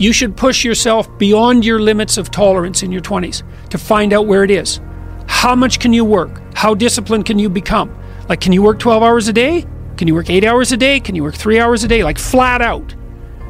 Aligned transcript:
You 0.00 0.14
should 0.14 0.34
push 0.34 0.64
yourself 0.64 1.06
beyond 1.18 1.62
your 1.62 1.78
limits 1.78 2.16
of 2.16 2.30
tolerance 2.30 2.82
in 2.82 2.90
your 2.90 3.02
20s 3.02 3.42
to 3.68 3.76
find 3.76 4.14
out 4.14 4.26
where 4.26 4.42
it 4.42 4.50
is. 4.50 4.80
How 5.26 5.54
much 5.54 5.78
can 5.78 5.92
you 5.92 6.06
work? 6.06 6.40
How 6.54 6.74
disciplined 6.74 7.26
can 7.26 7.38
you 7.38 7.50
become? 7.50 7.94
Like, 8.26 8.40
can 8.40 8.54
you 8.54 8.62
work 8.62 8.78
12 8.78 9.02
hours 9.02 9.28
a 9.28 9.32
day? 9.34 9.66
Can 9.98 10.08
you 10.08 10.14
work 10.14 10.30
eight 10.30 10.42
hours 10.42 10.72
a 10.72 10.78
day? 10.78 11.00
Can 11.00 11.16
you 11.16 11.22
work 11.22 11.34
three 11.34 11.60
hours 11.60 11.84
a 11.84 11.88
day? 11.88 12.02
Like, 12.02 12.18
flat 12.18 12.62
out. 12.62 12.92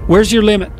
Where's 0.08 0.32
your 0.32 0.42
limit? 0.42 0.72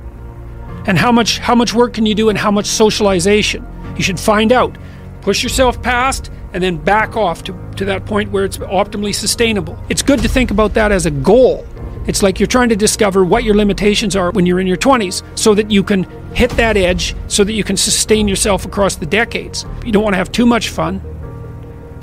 And 0.88 0.98
how 0.98 1.12
much, 1.12 1.38
how 1.38 1.54
much 1.54 1.72
work 1.72 1.94
can 1.94 2.04
you 2.04 2.16
do 2.16 2.30
and 2.30 2.36
how 2.36 2.50
much 2.50 2.66
socialization? 2.66 3.64
You 3.96 4.02
should 4.02 4.18
find 4.18 4.50
out. 4.50 4.76
Push 5.20 5.44
yourself 5.44 5.80
past 5.80 6.32
and 6.52 6.60
then 6.60 6.78
back 6.78 7.16
off 7.16 7.44
to, 7.44 7.52
to 7.76 7.84
that 7.84 8.06
point 8.06 8.32
where 8.32 8.44
it's 8.44 8.58
optimally 8.58 9.14
sustainable. 9.14 9.78
It's 9.88 10.02
good 10.02 10.18
to 10.22 10.28
think 10.28 10.50
about 10.50 10.74
that 10.74 10.90
as 10.90 11.06
a 11.06 11.12
goal 11.12 11.64
it's 12.06 12.22
like 12.22 12.40
you're 12.40 12.46
trying 12.46 12.70
to 12.70 12.76
discover 12.76 13.24
what 13.24 13.44
your 13.44 13.54
limitations 13.54 14.16
are 14.16 14.30
when 14.30 14.46
you're 14.46 14.60
in 14.60 14.66
your 14.66 14.76
20s 14.76 15.22
so 15.38 15.54
that 15.54 15.70
you 15.70 15.82
can 15.82 16.04
hit 16.34 16.50
that 16.52 16.76
edge 16.76 17.14
so 17.28 17.44
that 17.44 17.52
you 17.52 17.64
can 17.64 17.76
sustain 17.76 18.28
yourself 18.28 18.64
across 18.64 18.96
the 18.96 19.06
decades. 19.06 19.66
You 19.84 19.92
don't 19.92 20.02
want 20.02 20.14
to 20.14 20.18
have 20.18 20.32
too 20.32 20.46
much 20.46 20.68
fun, 20.68 21.00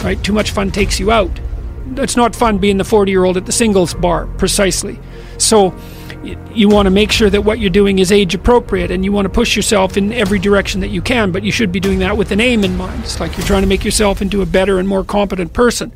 right? 0.04 0.22
Too 0.24 0.34
much 0.34 0.52
fun 0.52 0.72
takes 0.72 1.00
you 1.00 1.12
out. 1.12 1.32
It's 1.96 2.18
not 2.18 2.36
fun 2.36 2.58
being 2.58 2.78
the 2.78 2.84
40 2.84 3.12
year 3.12 3.24
old 3.24 3.38
at 3.38 3.46
the 3.46 3.52
singles 3.52 3.94
bar, 3.94 4.28
precisely. 4.38 5.00
So 5.38 5.74
you 6.54 6.68
want 6.68 6.88
to 6.88 6.90
make 6.90 7.12
sure 7.12 7.30
that 7.30 7.42
what 7.42 7.60
you're 7.60 7.70
doing 7.70 8.00
is 8.00 8.12
age 8.12 8.36
appropriate 8.36 8.92
and 8.92 9.06
you 9.06 9.12
want 9.12 9.26
to 9.26 9.30
push 9.30 9.56
yourself 9.56 9.98
in 9.98 10.12
every 10.12 10.40
direction 10.40 10.82
that 10.82 10.90
you 10.90 11.02
can, 11.02 11.32
but 11.32 11.44
you 11.44 11.52
should 11.52 11.72
be 11.72 11.80
doing 11.80 12.00
that 12.00 12.18
with 12.18 12.32
an 12.32 12.42
aim 12.42 12.64
in 12.64 12.76
mind. 12.76 13.04
It's 13.04 13.20
like 13.20 13.38
you're 13.38 13.46
trying 13.46 13.62
to 13.62 13.68
make 13.68 13.86
yourself 13.86 14.22
into 14.22 14.42
a 14.42 14.46
better 14.46 14.80
and 14.80 14.88
more 14.88 15.04
competent 15.04 15.54
person. 15.54 15.92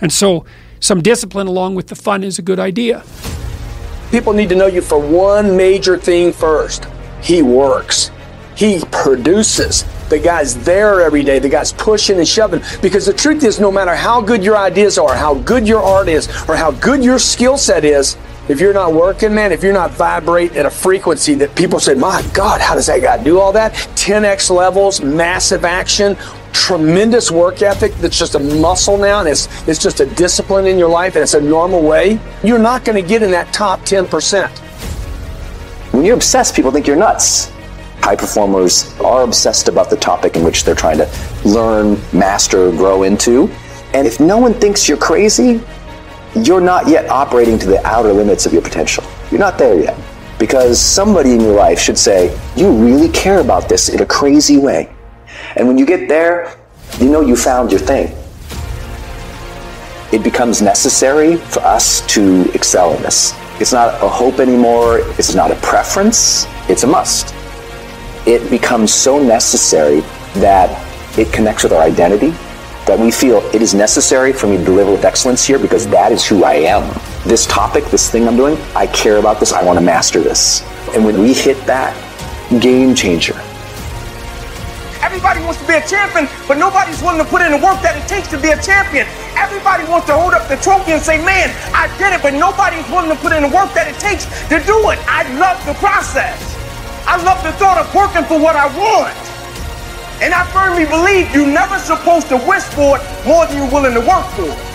And 0.00 0.12
so 0.12 0.44
some 0.80 1.02
discipline 1.02 1.46
along 1.46 1.74
with 1.74 1.88
the 1.88 1.94
fun 1.94 2.24
is 2.24 2.38
a 2.38 2.42
good 2.42 2.58
idea. 2.58 3.04
People 4.10 4.32
need 4.32 4.48
to 4.48 4.54
know 4.54 4.66
you 4.66 4.80
for 4.80 4.98
one 4.98 5.56
major 5.56 5.98
thing 5.98 6.32
first. 6.32 6.86
He 7.22 7.42
works. 7.42 8.10
He 8.56 8.82
produces. 8.90 9.84
The 10.08 10.18
guy's 10.18 10.56
there 10.64 11.02
every 11.02 11.22
day. 11.22 11.38
The 11.38 11.48
guy's 11.48 11.72
pushing 11.72 12.18
and 12.18 12.26
shoving. 12.26 12.62
Because 12.80 13.06
the 13.06 13.12
truth 13.12 13.44
is, 13.44 13.60
no 13.60 13.70
matter 13.70 13.94
how 13.94 14.20
good 14.20 14.42
your 14.42 14.56
ideas 14.56 14.98
are, 14.98 15.14
how 15.14 15.34
good 15.34 15.68
your 15.68 15.82
art 15.82 16.08
is, 16.08 16.28
or 16.48 16.56
how 16.56 16.70
good 16.70 17.04
your 17.04 17.18
skill 17.18 17.58
set 17.58 17.84
is, 17.84 18.16
if 18.48 18.60
you're 18.60 18.72
not 18.72 18.94
working, 18.94 19.34
man, 19.34 19.52
if 19.52 19.62
you're 19.62 19.74
not 19.74 19.90
vibrate 19.90 20.56
at 20.56 20.64
a 20.64 20.70
frequency 20.70 21.34
that 21.34 21.54
people 21.54 21.78
say, 21.78 21.92
my 21.92 22.26
God, 22.32 22.62
how 22.62 22.74
does 22.74 22.86
that 22.86 23.02
guy 23.02 23.22
do 23.22 23.38
all 23.38 23.52
that? 23.52 23.74
10x 23.94 24.48
levels, 24.48 25.02
massive 25.02 25.66
action, 25.66 26.16
tremendous 26.58 27.30
work 27.30 27.62
ethic 27.62 27.94
that's 27.94 28.18
just 28.18 28.34
a 28.34 28.38
muscle 28.38 28.98
now 28.98 29.20
and 29.20 29.28
it's, 29.28 29.46
it's 29.68 29.80
just 29.80 30.00
a 30.00 30.06
discipline 30.06 30.66
in 30.66 30.76
your 30.76 30.88
life 30.88 31.14
and 31.14 31.22
it's 31.22 31.34
a 31.34 31.40
normal 31.40 31.80
way, 31.82 32.18
you're 32.42 32.58
not 32.58 32.84
going 32.84 33.00
to 33.00 33.08
get 33.08 33.22
in 33.22 33.30
that 33.30 33.52
top 33.52 33.80
10%. 33.80 34.48
When 35.92 36.04
you're 36.04 36.16
obsessed, 36.16 36.56
people 36.56 36.72
think 36.72 36.86
you're 36.86 36.96
nuts. 36.96 37.52
High 38.00 38.16
performers 38.16 38.92
are 38.98 39.22
obsessed 39.22 39.68
about 39.68 39.88
the 39.88 39.96
topic 39.96 40.34
in 40.34 40.42
which 40.42 40.64
they're 40.64 40.74
trying 40.74 40.98
to 40.98 41.08
learn, 41.44 41.96
master, 42.12 42.70
grow 42.72 43.04
into. 43.04 43.46
And 43.94 44.04
if 44.04 44.18
no 44.18 44.38
one 44.38 44.52
thinks 44.52 44.88
you're 44.88 44.98
crazy, 44.98 45.62
you're 46.34 46.60
not 46.60 46.88
yet 46.88 47.08
operating 47.08 47.56
to 47.60 47.66
the 47.66 47.84
outer 47.86 48.12
limits 48.12 48.46
of 48.46 48.52
your 48.52 48.62
potential. 48.62 49.04
You're 49.30 49.40
not 49.40 49.58
there 49.58 49.80
yet. 49.80 49.96
Because 50.40 50.80
somebody 50.80 51.32
in 51.32 51.40
your 51.40 51.54
life 51.54 51.78
should 51.78 51.98
say, 51.98 52.36
You 52.56 52.70
really 52.72 53.08
care 53.10 53.40
about 53.40 53.68
this 53.68 53.88
in 53.88 54.02
a 54.02 54.06
crazy 54.06 54.58
way. 54.58 54.92
And 55.58 55.66
when 55.66 55.76
you 55.76 55.84
get 55.84 56.08
there, 56.08 56.56
you 57.00 57.10
know 57.10 57.20
you 57.20 57.34
found 57.34 57.72
your 57.72 57.80
thing. 57.80 58.16
It 60.12 60.22
becomes 60.22 60.62
necessary 60.62 61.36
for 61.36 61.60
us 61.60 62.06
to 62.14 62.48
excel 62.54 62.94
in 62.94 63.02
this. 63.02 63.34
It's 63.60 63.72
not 63.72 63.92
a 64.02 64.08
hope 64.08 64.38
anymore, 64.38 65.00
it's 65.18 65.34
not 65.34 65.50
a 65.50 65.56
preference, 65.56 66.46
it's 66.68 66.84
a 66.84 66.86
must. 66.86 67.34
It 68.24 68.48
becomes 68.50 68.94
so 68.94 69.20
necessary 69.20 70.00
that 70.40 70.70
it 71.18 71.32
connects 71.32 71.64
with 71.64 71.72
our 71.72 71.82
identity, 71.82 72.30
that 72.86 72.96
we 72.96 73.10
feel 73.10 73.38
it 73.52 73.60
is 73.60 73.74
necessary 73.74 74.32
for 74.32 74.46
me 74.46 74.58
to 74.58 74.64
deliver 74.64 74.92
with 74.92 75.04
excellence 75.04 75.44
here 75.44 75.58
because 75.58 75.88
that 75.88 76.12
is 76.12 76.24
who 76.24 76.44
I 76.44 76.54
am. 76.54 76.88
This 77.26 77.46
topic, 77.46 77.84
this 77.86 78.08
thing 78.08 78.28
I'm 78.28 78.36
doing, 78.36 78.56
I 78.76 78.86
care 78.86 79.16
about 79.16 79.40
this, 79.40 79.52
I 79.52 79.64
want 79.64 79.76
to 79.78 79.84
master 79.84 80.20
this. 80.20 80.62
And 80.94 81.04
when 81.04 81.20
we 81.20 81.34
hit 81.34 81.56
that, 81.66 81.96
game 82.60 82.94
changer. 82.94 83.34
Everybody 85.00 85.40
wants 85.46 85.60
to 85.62 85.66
be 85.66 85.74
a 85.74 85.84
champion, 85.86 86.26
but 86.46 86.58
nobody's 86.58 87.00
willing 87.02 87.22
to 87.22 87.28
put 87.28 87.42
in 87.42 87.54
the 87.54 87.62
work 87.62 87.78
that 87.86 87.94
it 87.94 88.06
takes 88.10 88.26
to 88.34 88.38
be 88.38 88.50
a 88.50 88.58
champion. 88.58 89.06
Everybody 89.38 89.86
wants 89.86 90.10
to 90.10 90.14
hold 90.18 90.34
up 90.34 90.50
the 90.50 90.58
trophy 90.58 90.92
and 90.92 91.02
say, 91.02 91.22
man, 91.22 91.54
I 91.70 91.86
did 91.98 92.10
it, 92.12 92.20
but 92.22 92.34
nobody's 92.34 92.86
willing 92.90 93.10
to 93.14 93.18
put 93.18 93.30
in 93.30 93.46
the 93.46 93.52
work 93.54 93.70
that 93.78 93.86
it 93.86 93.98
takes 94.02 94.26
to 94.50 94.58
do 94.66 94.90
it. 94.90 94.98
I 95.06 95.22
love 95.38 95.58
the 95.64 95.74
process. 95.78 96.36
I 97.06 97.16
love 97.22 97.40
the 97.46 97.54
thought 97.56 97.78
of 97.78 97.86
working 97.94 98.26
for 98.26 98.36
what 98.36 98.58
I 98.58 98.66
want. 98.74 99.16
And 100.20 100.34
I 100.34 100.42
firmly 100.50 100.84
believe 100.84 101.30
you're 101.30 101.46
never 101.46 101.78
supposed 101.78 102.28
to 102.28 102.36
wish 102.36 102.66
for 102.74 102.98
it 102.98 103.02
more 103.24 103.46
than 103.46 103.56
you're 103.62 103.70
willing 103.70 103.94
to 103.94 104.02
work 104.02 104.26
for 104.34 104.50
it. 104.50 104.67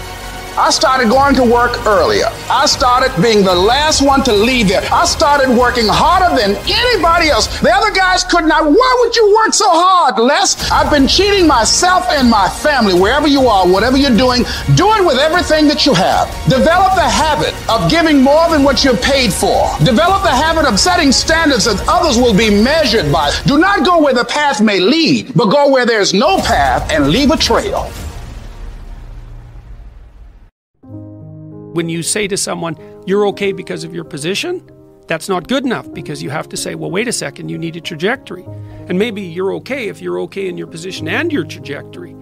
I 0.56 0.70
started 0.70 1.10
going 1.10 1.34
to 1.36 1.44
work 1.44 1.84
earlier. 1.88 2.28
I 2.48 2.68
started 2.68 3.12
being 3.20 3.44
the 3.44 3.56
last 3.56 4.04
one 4.04 4.24
to 4.24 4.32
leave 4.32 4.68
there. 4.68 4.84
I 4.94 5.06
started 5.06 5.50
working 5.50 5.86
harder 5.88 6.30
than 6.40 6.56
anybody 6.70 7.30
else. 7.30 7.48
The 7.62 7.72
other 7.72 7.90
guys 7.90 8.24
could 8.24 8.46
not. 8.46 8.64
Why 8.64 8.98
would 9.02 9.16
you 9.16 9.36
work 9.36 9.54
so 9.54 9.66
hard, 9.68 10.20
Les? 10.20 10.70
I've 10.70 10.92
been 10.92 11.08
cheating 11.08 11.48
myself 11.48 12.06
and 12.10 12.30
my 12.30 12.48
family, 12.50 12.94
wherever 12.94 13.28
you 13.28 13.48
are, 13.48 13.68
whatever 13.68 13.98
you're 13.98 14.16
doing, 14.16 14.44
do 14.76 14.94
it 14.94 15.04
with 15.04 15.18
everything 15.18 15.68
that 15.70 15.88
you 15.88 15.96
have. 15.96 16.30
Develop 16.48 16.94
the 16.94 17.02
habit 17.02 17.56
of 17.68 17.90
giving 17.90 18.22
more 18.22 18.48
than 18.50 18.64
what 18.64 18.84
you're 18.84 18.98
paid 18.98 19.34
for. 19.34 19.74
Develop 19.84 20.22
the 20.22 20.30
habit 20.30 20.66
of 20.66 20.80
setting 20.80 21.12
standards 21.12 21.66
that 21.66 21.84
others 21.88 22.18
will 22.18 22.38
be 22.38 22.52
measured 22.52 23.12
by. 23.12 23.34
Do 23.48 23.58
not 23.58 23.84
go 23.84 24.00
where 24.04 24.14
the 24.14 24.26
path 24.26 24.62
may 24.62 24.80
lead, 24.80 25.34
but 25.36 25.48
go 25.48 25.72
where 25.72 25.88
there's 25.88 26.14
no 26.14 26.38
path 26.38 26.92
and 26.92 27.10
leave 27.10 27.32
a 27.32 27.38
trail. 27.38 27.92
When 31.74 31.90
you 31.90 32.04
say 32.04 32.28
to 32.28 32.38
someone, 32.38 32.78
you're 33.06 33.28
okay 33.28 33.52
because 33.52 33.84
of 33.84 33.94
your 33.94 34.04
position, 34.04 34.68
that's 35.08 35.28
not 35.28 35.48
good 35.48 35.66
enough 35.66 35.92
because 35.94 36.24
you 36.24 36.30
have 36.30 36.48
to 36.50 36.58
say, 36.58 36.76
well, 36.76 36.92
wait 36.92 37.08
a 37.08 37.12
second, 37.12 37.50
you 37.50 37.58
need 37.58 37.76
a 37.76 37.82
trajectory. 37.82 38.46
And 38.88 38.98
maybe 38.98 39.22
you're 39.22 39.54
okay 39.56 39.88
if 39.88 40.02
you're 40.02 40.20
okay 40.22 40.48
in 40.48 40.58
your 40.58 40.68
position 40.68 41.08
and 41.08 41.32
your 41.32 41.44
trajectory. 41.44 42.16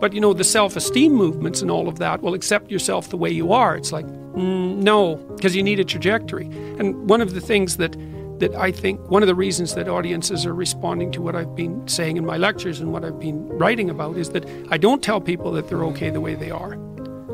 But 0.00 0.12
you 0.12 0.20
know, 0.20 0.32
the 0.32 0.44
self 0.44 0.76
esteem 0.76 1.12
movements 1.12 1.60
and 1.60 1.70
all 1.70 1.88
of 1.88 1.98
that 1.98 2.22
will 2.22 2.34
accept 2.34 2.70
yourself 2.70 3.08
the 3.08 3.16
way 3.16 3.30
you 3.30 3.52
are. 3.52 3.76
It's 3.76 3.92
like, 3.92 4.06
mm, 4.06 4.76
no, 4.76 5.16
because 5.16 5.56
you 5.56 5.62
need 5.62 5.80
a 5.80 5.84
trajectory. 5.84 6.46
And 6.78 7.08
one 7.08 7.20
of 7.20 7.34
the 7.34 7.40
things 7.40 7.78
that 7.78 7.96
that 8.38 8.54
I 8.54 8.70
think 8.70 9.00
one 9.10 9.24
of 9.24 9.26
the 9.26 9.34
reasons 9.34 9.74
that 9.74 9.88
audiences 9.88 10.46
are 10.46 10.54
responding 10.54 11.10
to 11.12 11.20
what 11.20 11.34
I've 11.34 11.56
been 11.56 11.88
saying 11.88 12.16
in 12.16 12.24
my 12.24 12.36
lectures 12.36 12.78
and 12.78 12.92
what 12.92 13.04
I've 13.04 13.18
been 13.18 13.48
writing 13.48 13.90
about 13.90 14.16
is 14.16 14.30
that 14.30 14.48
I 14.70 14.78
don't 14.78 15.02
tell 15.02 15.20
people 15.20 15.50
that 15.52 15.68
they're 15.68 15.84
okay 15.86 16.10
the 16.10 16.20
way 16.20 16.36
they 16.36 16.52
are. 16.52 16.78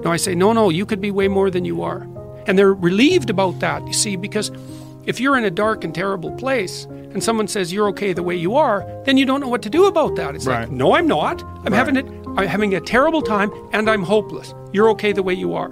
No, 0.04 0.12
I 0.12 0.16
say, 0.16 0.34
no, 0.34 0.52
no, 0.52 0.68
you 0.68 0.84
could 0.84 1.00
be 1.00 1.10
way 1.10 1.28
more 1.28 1.50
than 1.50 1.64
you 1.64 1.82
are. 1.82 2.06
And 2.46 2.58
they're 2.58 2.74
relieved 2.74 3.30
about 3.30 3.60
that, 3.60 3.86
you 3.86 3.94
see, 3.94 4.16
because 4.16 4.52
if 5.06 5.18
you're 5.18 5.36
in 5.36 5.44
a 5.44 5.50
dark 5.50 5.82
and 5.82 5.94
terrible 5.94 6.30
place 6.32 6.84
and 6.84 7.22
someone 7.22 7.48
says 7.48 7.72
you're 7.72 7.88
okay 7.88 8.12
the 8.12 8.22
way 8.22 8.36
you 8.36 8.54
are, 8.56 8.84
then 9.04 9.16
you 9.16 9.24
don't 9.24 9.40
know 9.40 9.48
what 9.48 9.62
to 9.62 9.70
do 9.70 9.86
about 9.86 10.16
that. 10.16 10.34
It's 10.34 10.46
right. 10.46 10.60
like, 10.60 10.70
no, 10.70 10.94
I'm 10.94 11.06
not. 11.06 11.42
I'm 11.42 11.64
right. 11.64 11.72
having 11.72 11.96
it. 11.96 12.06
I'm 12.36 12.46
having 12.46 12.74
a 12.74 12.80
terrible 12.80 13.22
time 13.22 13.50
and 13.72 13.88
I'm 13.88 14.02
hopeless. 14.02 14.54
You're 14.72 14.90
okay 14.90 15.12
the 15.12 15.22
way 15.22 15.34
you 15.34 15.54
are. 15.54 15.70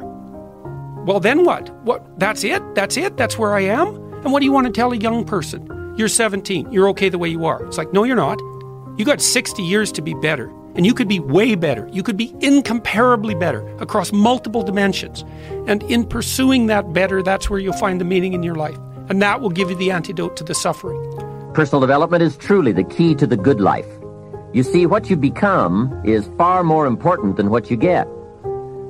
Well, 1.05 1.19
then 1.19 1.45
what? 1.45 1.71
What? 1.85 2.19
That's 2.19 2.45
it. 2.45 2.63
That's 2.75 2.97
it. 2.97 3.17
That's 3.17 3.37
where 3.37 3.55
I 3.55 3.61
am. 3.61 3.89
And 4.23 4.33
what 4.33 4.39
do 4.41 4.47
you 4.47 4.53
want 4.53 4.67
to 4.67 4.73
tell 4.73 4.93
a 4.93 4.97
young 4.97 5.25
person? 5.25 5.95
You're 5.97 6.09
17. 6.09 6.71
You're 6.73 6.89
okay 6.91 7.09
the 7.09 7.19
way 7.19 7.29
you 7.29 7.45
are. 7.45 7.65
It's 7.67 7.77
like, 7.77 7.93
no, 7.93 8.05
you're 8.05 8.17
not. 8.17 8.41
You 8.97 9.05
got 9.05 9.21
60 9.21 9.63
years 9.63 9.91
to 9.93 10.03
be 10.03 10.15
better. 10.15 10.51
And 10.75 10.87
you 10.87 10.95
could 10.95 11.09
be 11.09 11.21
way 11.21 11.55
better. 11.55 11.89
You 11.93 12.03
could 12.03 12.17
be 12.17 12.35
incomparably 12.41 13.35
better 13.35 13.67
across 13.79 14.13
multiple 14.13 14.63
dimensions. 14.63 15.25
And 15.67 15.83
in 15.85 16.07
pursuing 16.07 16.67
that 16.67 16.93
better, 16.93 17.23
that's 17.23 17.51
where 17.51 17.59
you'll 17.59 17.75
find 17.75 18.01
the 18.01 18.05
meaning 18.05 18.33
in 18.33 18.43
your 18.43 18.55
life. 18.55 18.79
And 19.09 19.21
that 19.21 19.41
will 19.41 19.51
give 19.51 19.69
you 19.69 19.77
the 19.77 19.91
antidote 19.91 20.37
to 20.39 20.45
the 20.45 20.55
suffering. 20.55 21.01
Personal 21.53 21.81
development 21.81 22.23
is 22.23 22.37
truly 22.37 22.73
the 22.73 22.85
key 22.85 23.15
to 23.17 23.27
the 23.27 23.37
good 23.37 23.61
life. 23.61 23.87
You 24.55 24.63
see, 24.63 24.87
what 24.87 25.11
you 25.11 25.17
become 25.17 25.93
is 26.05 26.29
far 26.39 26.63
more 26.63 26.87
important 26.87 27.37
than 27.37 27.51
what 27.51 27.71
you 27.71 27.77
get. 27.77 28.07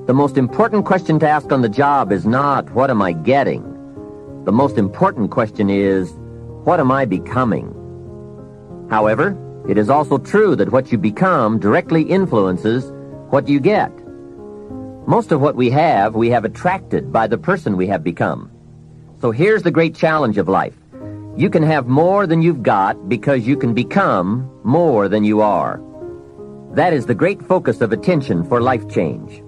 The 0.06 0.14
most 0.14 0.36
important 0.36 0.84
question 0.84 1.18
to 1.20 1.28
ask 1.28 1.50
on 1.52 1.62
the 1.62 1.68
job 1.68 2.12
is 2.12 2.26
not, 2.26 2.70
what 2.70 2.90
am 2.90 3.00
I 3.00 3.12
getting? 3.12 3.62
The 4.44 4.52
most 4.52 4.76
important 4.76 5.30
question 5.30 5.70
is, 5.70 6.10
what 6.64 6.80
am 6.80 6.90
I 6.90 7.04
becoming? 7.04 7.72
However, 8.90 9.36
it 9.68 9.78
is 9.78 9.88
also 9.88 10.18
true 10.18 10.56
that 10.56 10.72
what 10.72 10.90
you 10.90 10.98
become 10.98 11.58
directly 11.58 12.02
influences 12.02 12.90
what 13.30 13.48
you 13.48 13.60
get. 13.60 13.90
Most 15.06 15.32
of 15.32 15.40
what 15.40 15.56
we 15.56 15.70
have, 15.70 16.14
we 16.14 16.30
have 16.30 16.44
attracted 16.44 17.12
by 17.12 17.26
the 17.26 17.38
person 17.38 17.76
we 17.76 17.86
have 17.86 18.04
become. 18.04 18.50
So 19.20 19.30
here's 19.30 19.62
the 19.62 19.70
great 19.70 19.94
challenge 19.94 20.36
of 20.36 20.48
life. 20.48 20.74
You 21.36 21.48
can 21.48 21.62
have 21.62 21.86
more 21.86 22.26
than 22.26 22.42
you've 22.42 22.62
got 22.62 23.08
because 23.08 23.46
you 23.46 23.56
can 23.56 23.72
become 23.72 24.50
more 24.64 25.08
than 25.08 25.24
you 25.24 25.40
are. 25.40 25.80
That 26.72 26.92
is 26.92 27.06
the 27.06 27.14
great 27.14 27.40
focus 27.40 27.80
of 27.80 27.92
attention 27.92 28.44
for 28.44 28.60
life 28.60 28.88
change. 28.88 29.42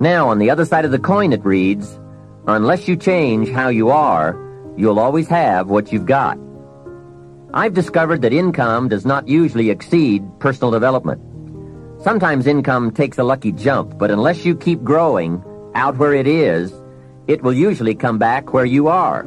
Now, 0.00 0.28
on 0.28 0.38
the 0.38 0.50
other 0.50 0.64
side 0.64 0.84
of 0.84 0.90
the 0.90 0.98
coin, 0.98 1.32
it 1.32 1.44
reads, 1.44 1.98
Unless 2.46 2.88
you 2.88 2.96
change 2.96 3.50
how 3.50 3.68
you 3.68 3.90
are, 3.90 4.36
you'll 4.76 4.98
always 4.98 5.28
have 5.28 5.68
what 5.68 5.92
you've 5.92 6.06
got. 6.06 6.38
I've 7.56 7.72
discovered 7.72 8.20
that 8.20 8.34
income 8.34 8.90
does 8.90 9.06
not 9.06 9.26
usually 9.26 9.70
exceed 9.70 10.22
personal 10.40 10.70
development. 10.70 11.22
Sometimes 12.02 12.46
income 12.46 12.90
takes 12.90 13.16
a 13.16 13.24
lucky 13.24 13.50
jump, 13.50 13.96
but 13.96 14.10
unless 14.10 14.44
you 14.44 14.54
keep 14.54 14.84
growing 14.84 15.42
out 15.74 15.96
where 15.96 16.12
it 16.12 16.26
is, 16.26 16.70
it 17.26 17.42
will 17.42 17.54
usually 17.54 17.94
come 17.94 18.18
back 18.18 18.52
where 18.52 18.66
you 18.66 18.88
are. 18.88 19.26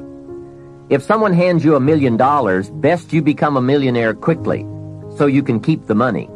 If 0.91 1.01
someone 1.01 1.33
hands 1.33 1.65
you 1.65 1.75
a 1.75 1.79
million 1.79 2.17
dollars, 2.17 2.69
best 2.69 3.11
you 3.11 3.23
become 3.23 3.57
a 3.57 3.63
millionaire 3.63 4.13
quickly 4.13 4.61
so 5.17 5.25
you 5.25 5.41
can 5.41 5.59
keep 5.59 5.87
the 5.87 5.95
money. 5.95 6.29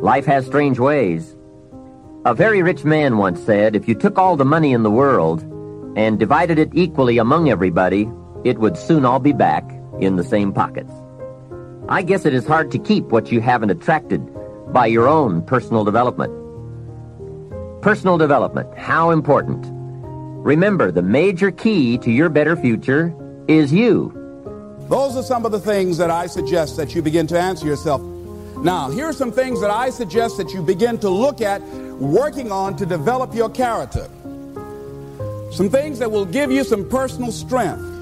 Life 0.00 0.24
has 0.24 0.46
strange 0.46 0.78
ways. 0.78 1.36
A 2.24 2.34
very 2.34 2.62
rich 2.62 2.82
man 2.82 3.18
once 3.18 3.42
said, 3.42 3.76
if 3.76 3.86
you 3.86 3.94
took 3.94 4.16
all 4.16 4.36
the 4.36 4.46
money 4.46 4.72
in 4.72 4.82
the 4.82 4.90
world 4.90 5.42
and 5.98 6.18
divided 6.18 6.58
it 6.58 6.70
equally 6.72 7.18
among 7.18 7.50
everybody, 7.50 8.10
it 8.42 8.58
would 8.58 8.78
soon 8.78 9.04
all 9.04 9.18
be 9.18 9.34
back 9.34 9.70
in 10.00 10.16
the 10.16 10.24
same 10.24 10.50
pockets. 10.50 10.90
I 11.90 12.02
guess 12.02 12.24
it 12.24 12.32
is 12.32 12.46
hard 12.46 12.70
to 12.70 12.78
keep 12.78 13.06
what 13.06 13.32
you 13.32 13.40
haven't 13.40 13.70
attracted 13.70 14.22
by 14.72 14.86
your 14.86 15.08
own 15.08 15.42
personal 15.42 15.82
development. 15.82 16.32
Personal 17.82 18.16
development, 18.16 18.72
how 18.78 19.10
important. 19.10 19.66
Remember, 20.46 20.92
the 20.92 21.02
major 21.02 21.50
key 21.50 21.98
to 21.98 22.12
your 22.12 22.28
better 22.28 22.54
future 22.54 23.12
is 23.48 23.72
you. 23.72 24.12
Those 24.88 25.16
are 25.16 25.24
some 25.24 25.44
of 25.44 25.50
the 25.50 25.58
things 25.58 25.98
that 25.98 26.12
I 26.12 26.26
suggest 26.26 26.76
that 26.76 26.94
you 26.94 27.02
begin 27.02 27.26
to 27.26 27.40
answer 27.40 27.66
yourself. 27.66 28.00
Now, 28.58 28.88
here 28.88 29.06
are 29.06 29.12
some 29.12 29.32
things 29.32 29.60
that 29.60 29.70
I 29.70 29.90
suggest 29.90 30.36
that 30.36 30.52
you 30.52 30.62
begin 30.62 30.96
to 30.98 31.10
look 31.10 31.40
at 31.40 31.60
working 31.98 32.52
on 32.52 32.76
to 32.76 32.86
develop 32.86 33.34
your 33.34 33.50
character. 33.50 34.08
Some 35.50 35.68
things 35.68 35.98
that 35.98 36.12
will 36.12 36.24
give 36.24 36.52
you 36.52 36.62
some 36.62 36.88
personal 36.88 37.32
strength. 37.32 37.99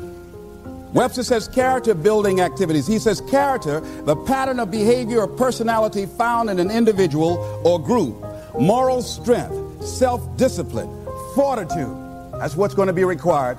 Webster 0.93 1.23
says 1.23 1.49
character 1.49 1.95
building 1.95 2.41
activities. 2.41 2.87
He 2.87 2.99
says 2.99 3.21
character, 3.23 3.81
the 3.81 4.17
pattern 4.17 4.59
of 4.59 4.71
behavior 4.71 5.21
or 5.21 5.29
personality 5.29 6.07
found 6.07 6.49
in 6.49 6.59
an 6.59 6.71
individual 6.71 7.39
or 7.65 7.79
group. 7.79 8.25
Moral 8.59 9.03
strength, 9.03 9.85
self 9.85 10.37
discipline, 10.37 10.89
fortitude. 11.35 11.95
That's 12.33 12.57
what's 12.57 12.75
going 12.75 12.87
to 12.87 12.95
be 12.95 13.05
required 13.05 13.59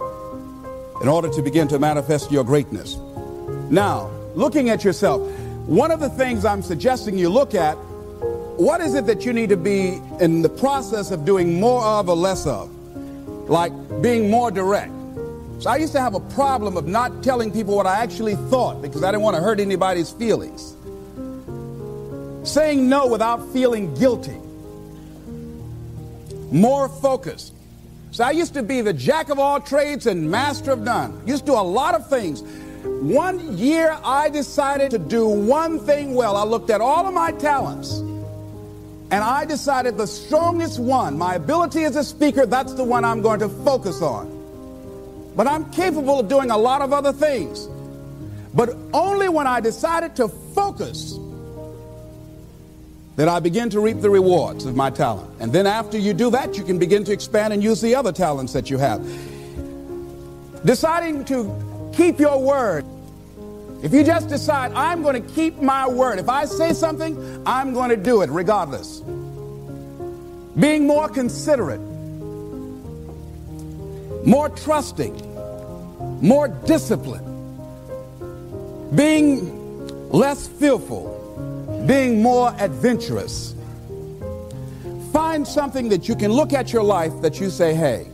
in 1.01 1.07
order 1.07 1.29
to 1.29 1.41
begin 1.41 1.67
to 1.67 1.79
manifest 1.79 2.31
your 2.31 2.43
greatness. 2.43 2.95
Now, 3.69 4.09
looking 4.33 4.69
at 4.69 4.83
yourself, 4.83 5.21
one 5.67 5.91
of 5.91 5.99
the 5.99 6.09
things 6.09 6.45
I'm 6.45 6.63
suggesting 6.63 7.17
you 7.17 7.29
look 7.29 7.53
at, 7.53 7.75
what 8.57 8.81
is 8.81 8.95
it 8.95 9.05
that 9.05 9.23
you 9.23 9.33
need 9.33 9.49
to 9.49 9.57
be 9.57 10.01
in 10.19 10.41
the 10.41 10.49
process 10.49 11.11
of 11.11 11.25
doing 11.25 11.59
more 11.59 11.83
of 11.83 12.09
or 12.09 12.15
less 12.15 12.47
of? 12.47 12.69
Like 13.47 13.71
being 14.01 14.29
more 14.31 14.49
direct. 14.51 14.91
So 15.59 15.69
I 15.69 15.75
used 15.75 15.91
to 15.91 16.00
have 16.00 16.15
a 16.15 16.21
problem 16.21 16.77
of 16.77 16.88
not 16.88 17.21
telling 17.21 17.51
people 17.51 17.75
what 17.75 17.85
I 17.85 18.01
actually 18.01 18.35
thought 18.35 18.81
because 18.81 19.03
I 19.03 19.11
didn't 19.11 19.23
want 19.23 19.35
to 19.35 19.41
hurt 19.41 19.59
anybody's 19.59 20.09
feelings. 20.09 20.73
Saying 22.50 22.88
no 22.88 23.07
without 23.07 23.45
feeling 23.51 23.94
guilty. 23.95 24.38
More 26.50 26.88
focused. 26.88 27.53
So 28.11 28.23
I 28.23 28.31
used 28.31 28.53
to 28.53 28.63
be 28.63 28.79
the 28.79 28.94
jack 28.94 29.27
of 29.27 29.38
all 29.38 29.59
trades 29.59 30.07
and 30.07 30.31
master 30.31 30.71
of 30.71 30.79
none. 30.79 31.21
Used 31.27 31.45
to 31.45 31.51
do 31.51 31.57
a 31.57 31.62
lot 31.62 31.94
of 31.94 32.09
things. 32.09 32.41
One 32.83 33.57
year 33.57 33.97
I 34.01 34.29
decided 34.29 34.91
to 34.91 34.97
do 34.97 35.27
one 35.27 35.77
thing 35.79 36.15
well. 36.15 36.38
I 36.38 36.44
looked 36.45 36.69
at 36.69 36.79
all 36.79 37.05
of 37.05 37.13
my 37.13 37.33
talents 37.33 38.00
and 39.12 39.15
I 39.15 39.44
decided 39.44 39.97
the 39.97 40.07
strongest 40.07 40.79
one, 40.79 41.17
my 41.17 41.35
ability 41.35 41.83
as 41.83 41.97
a 41.97 42.03
speaker, 42.03 42.45
that's 42.45 42.73
the 42.73 42.83
one 42.85 43.03
I'm 43.03 43.21
going 43.21 43.41
to 43.41 43.50
focus 43.50 44.01
on. 44.01 44.38
But 45.35 45.47
I'm 45.47 45.71
capable 45.71 46.19
of 46.19 46.27
doing 46.27 46.51
a 46.51 46.57
lot 46.57 46.81
of 46.81 46.93
other 46.93 47.13
things. 47.13 47.67
But 48.53 48.75
only 48.93 49.29
when 49.29 49.47
I 49.47 49.59
decided 49.59 50.15
to 50.17 50.27
focus 50.27 51.17
that 53.15 53.27
I 53.27 53.39
begin 53.39 53.69
to 53.71 53.81
reap 53.81 53.99
the 53.99 54.09
rewards 54.09 54.65
of 54.65 54.75
my 54.75 54.89
talent. 54.89 55.29
And 55.41 55.51
then 55.51 55.67
after 55.67 55.97
you 55.97 56.13
do 56.13 56.31
that, 56.31 56.57
you 56.57 56.63
can 56.63 56.79
begin 56.79 57.03
to 57.03 57.11
expand 57.11 57.51
and 57.53 57.61
use 57.61 57.81
the 57.81 57.93
other 57.95 58.11
talents 58.11 58.53
that 58.53 58.69
you 58.69 58.77
have. 58.77 59.05
Deciding 60.65 61.25
to 61.25 61.91
keep 61.93 62.19
your 62.19 62.41
word. 62.41 62.85
If 63.83 63.93
you 63.93 64.03
just 64.03 64.29
decide, 64.29 64.71
I'm 64.73 65.03
going 65.03 65.21
to 65.21 65.33
keep 65.33 65.61
my 65.61 65.87
word. 65.87 66.19
If 66.19 66.29
I 66.29 66.45
say 66.45 66.73
something, 66.73 67.43
I'm 67.45 67.73
going 67.73 67.89
to 67.89 67.97
do 67.97 68.21
it 68.21 68.29
regardless. 68.29 69.01
Being 70.57 70.87
more 70.87 71.07
considerate, 71.07 71.81
more 74.25 74.50
trusting, 74.50 75.16
more 76.21 76.48
disciplined, 76.48 77.25
being 78.95 80.10
less 80.10 80.48
fearful, 80.48 81.83
being 81.88 82.21
more 82.21 82.54
adventurous. 82.60 83.56
Find 85.13 85.48
something 85.48 85.89
that 85.89 86.07
you 86.07 86.16
can 86.16 86.31
look 86.31 86.54
at 86.54 86.71
your 86.71 86.83
life 86.83 87.13
that 87.21 87.39
you 87.39 87.50
say, 87.50 87.74
hey, 87.74 88.07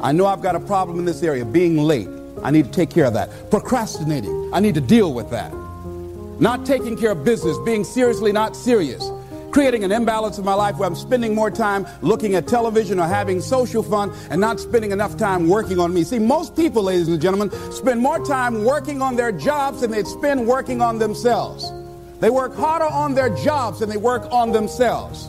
I 0.00 0.12
know 0.12 0.26
I've 0.26 0.42
got 0.42 0.54
a 0.54 0.60
problem 0.60 0.98
in 0.98 1.04
this 1.04 1.22
area, 1.22 1.44
being 1.44 1.76
late. 1.76 2.08
I 2.42 2.50
need 2.50 2.66
to 2.66 2.70
take 2.70 2.90
care 2.90 3.04
of 3.04 3.14
that. 3.14 3.50
Procrastinating, 3.50 4.50
I 4.52 4.60
need 4.60 4.74
to 4.74 4.80
deal 4.80 5.12
with 5.12 5.30
that. 5.30 5.52
Not 6.40 6.64
taking 6.64 6.96
care 6.96 7.10
of 7.10 7.24
business, 7.24 7.58
being 7.64 7.84
seriously 7.84 8.32
not 8.32 8.56
serious. 8.56 9.10
Creating 9.50 9.82
an 9.82 9.90
imbalance 9.90 10.38
in 10.38 10.44
my 10.44 10.54
life 10.54 10.76
where 10.76 10.86
I'm 10.86 10.94
spending 10.94 11.34
more 11.34 11.50
time 11.50 11.84
looking 12.02 12.36
at 12.36 12.46
television 12.46 13.00
or 13.00 13.06
having 13.08 13.40
social 13.40 13.82
fun 13.82 14.12
and 14.30 14.40
not 14.40 14.60
spending 14.60 14.92
enough 14.92 15.16
time 15.16 15.48
working 15.48 15.80
on 15.80 15.92
me. 15.92 16.04
See, 16.04 16.20
most 16.20 16.54
people, 16.54 16.84
ladies 16.84 17.08
and 17.08 17.20
gentlemen, 17.20 17.50
spend 17.72 18.00
more 18.00 18.24
time 18.24 18.64
working 18.64 19.02
on 19.02 19.16
their 19.16 19.32
jobs 19.32 19.80
than 19.80 19.90
they 19.90 20.04
spend 20.04 20.46
working 20.46 20.80
on 20.80 20.98
themselves. 21.00 21.72
They 22.20 22.30
work 22.30 22.54
harder 22.54 22.84
on 22.84 23.14
their 23.14 23.34
jobs 23.34 23.80
than 23.80 23.88
they 23.88 23.96
work 23.96 24.30
on 24.30 24.52
themselves. 24.52 25.26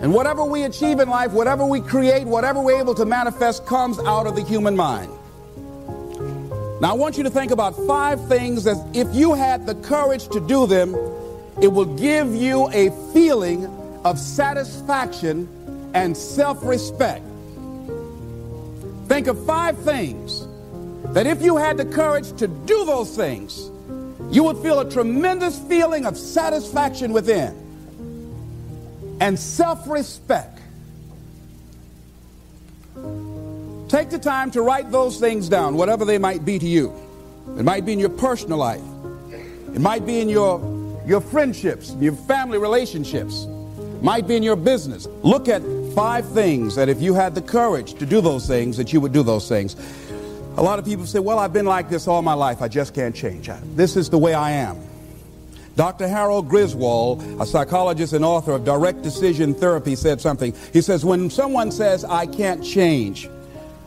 And 0.00 0.14
whatever 0.14 0.44
we 0.44 0.62
achieve 0.62 1.00
in 1.00 1.08
life, 1.08 1.32
whatever 1.32 1.66
we 1.66 1.80
create, 1.80 2.26
whatever 2.26 2.60
we're 2.60 2.80
able 2.80 2.94
to 2.94 3.04
manifest 3.04 3.66
comes 3.66 3.98
out 3.98 4.26
of 4.26 4.36
the 4.36 4.42
human 4.42 4.76
mind. 4.76 5.10
Now, 6.80 6.90
I 6.90 6.94
want 6.94 7.18
you 7.18 7.24
to 7.24 7.30
think 7.30 7.50
about 7.50 7.76
five 7.86 8.26
things 8.28 8.64
that 8.64 8.76
if 8.94 9.12
you 9.14 9.34
had 9.34 9.66
the 9.66 9.74
courage 9.74 10.28
to 10.28 10.40
do 10.40 10.66
them, 10.66 10.94
it 11.62 11.72
will 11.72 11.96
give 11.96 12.34
you 12.34 12.68
a 12.70 12.90
feeling 13.12 13.66
of 14.04 14.18
satisfaction 14.18 15.48
and 15.94 16.16
self 16.16 16.64
respect. 16.64 17.24
Think 19.08 19.26
of 19.26 19.44
five 19.44 19.78
things 19.78 20.46
that 21.14 21.26
if 21.26 21.42
you 21.42 21.56
had 21.56 21.76
the 21.76 21.84
courage 21.84 22.32
to 22.38 22.46
do 22.46 22.84
those 22.84 23.16
things, 23.16 23.70
you 24.30 24.44
would 24.44 24.58
feel 24.58 24.78
a 24.80 24.88
tremendous 24.88 25.58
feeling 25.58 26.06
of 26.06 26.16
satisfaction 26.16 27.12
within 27.12 27.56
and 29.20 29.38
self 29.38 29.88
respect. 29.88 30.58
Take 33.88 34.10
the 34.10 34.20
time 34.20 34.52
to 34.52 34.62
write 34.62 34.92
those 34.92 35.18
things 35.18 35.48
down, 35.48 35.74
whatever 35.74 36.04
they 36.04 36.18
might 36.18 36.44
be 36.44 36.60
to 36.60 36.66
you. 36.66 36.94
It 37.58 37.64
might 37.64 37.84
be 37.84 37.92
in 37.92 37.98
your 37.98 38.10
personal 38.10 38.58
life, 38.58 38.80
it 39.74 39.80
might 39.80 40.06
be 40.06 40.20
in 40.20 40.28
your, 40.28 40.60
your 41.06 41.20
friendships, 41.20 41.94
your 41.98 42.12
family 42.12 42.58
relationships, 42.58 43.46
might 44.02 44.26
be 44.26 44.36
in 44.36 44.42
your 44.42 44.56
business. 44.56 45.06
Look 45.22 45.48
at 45.48 45.62
five 45.94 46.28
things 46.28 46.74
that 46.76 46.88
if 46.88 47.00
you 47.00 47.14
had 47.14 47.34
the 47.34 47.42
courage 47.42 47.94
to 47.94 48.06
do 48.06 48.20
those 48.20 48.46
things, 48.46 48.76
that 48.76 48.92
you 48.92 49.00
would 49.00 49.12
do 49.12 49.22
those 49.22 49.48
things. 49.48 49.76
A 50.56 50.62
lot 50.62 50.78
of 50.78 50.84
people 50.84 51.06
say, 51.06 51.18
well, 51.18 51.38
I've 51.38 51.52
been 51.52 51.66
like 51.66 51.88
this 51.88 52.08
all 52.08 52.22
my 52.22 52.34
life. 52.34 52.62
I 52.62 52.68
just 52.68 52.94
can't 52.94 53.14
change. 53.14 53.50
This 53.74 53.96
is 53.96 54.10
the 54.10 54.18
way 54.18 54.34
I 54.34 54.52
am. 54.52 54.78
Dr. 55.76 56.08
Harold 56.08 56.48
Greenwald, 56.48 57.40
a 57.40 57.46
psychologist 57.46 58.12
and 58.12 58.24
author 58.24 58.52
of 58.52 58.64
Direct 58.64 59.02
Decision 59.02 59.54
Therapy, 59.54 59.94
said 59.96 60.20
something. 60.20 60.54
He 60.72 60.82
says, 60.82 61.04
when 61.04 61.30
someone 61.30 61.70
says, 61.70 62.04
I 62.04 62.26
can't 62.26 62.62
change, 62.64 63.28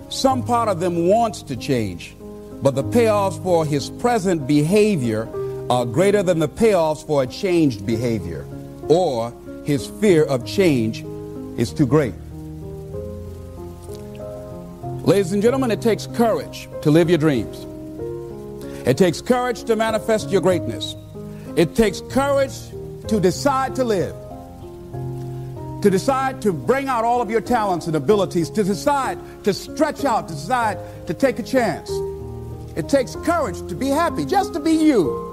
some 0.10 0.44
part 0.44 0.70
of 0.70 0.80
them 0.80 1.08
wants 1.08 1.44
to 1.44 1.56
change, 1.56 2.16
but 2.62 2.76
the 2.76 2.84
payoffs 2.84 3.42
for 3.44 3.66
his 3.66 3.90
present 3.90 4.48
behavior 4.48 5.28
are 5.74 5.88
greater 5.88 6.22
than 6.22 6.38
the 6.38 6.48
payoffs 6.48 7.04
for 7.04 7.24
a 7.24 7.28
changed 7.28 7.84
behavior, 7.84 8.46
or 8.90 9.34
his 9.66 9.88
fear 10.00 10.24
of 10.24 10.46
change 10.46 11.04
is 11.60 11.74
too 11.74 11.88
great. 11.88 12.14
Ladies 15.04 15.32
and 15.32 15.42
gentlemen, 15.42 15.72
it 15.72 15.82
takes 15.82 16.06
courage 16.06 16.70
to 16.84 16.92
live 16.92 17.10
your 17.10 17.18
dreams. 17.18 17.66
It 18.88 19.00
takes 19.00 19.20
courage 19.20 19.64
to 19.64 19.76
manifest 19.76 20.30
your 20.30 20.42
greatness. 20.42 20.96
It 21.56 21.74
takes 21.74 22.02
courage 22.02 22.54
to 23.08 23.20
decide 23.20 23.76
to 23.78 23.84
live, 23.84 24.14
to 25.82 25.90
decide 25.90 26.40
to 26.44 26.54
bring 26.54 26.88
out 26.88 27.04
all 27.04 27.20
of 27.20 27.32
your 27.32 27.42
talents 27.42 27.88
and 27.88 27.96
abilities, 27.96 28.52
to 28.52 28.64
decide 28.64 29.18
to 29.44 29.56
stretch 29.56 30.06
out, 30.06 30.28
to 30.28 30.36
decide 30.36 30.78
to 31.08 31.16
take 31.16 31.40
a 31.40 31.44
chance. 31.44 31.90
It 32.76 32.90
takes 32.90 33.16
courage 33.16 33.58
to 33.70 33.74
be 33.74 33.88
happy, 33.88 34.24
just 34.24 34.54
to 34.54 34.60
be 34.60 34.74
you. 34.74 35.33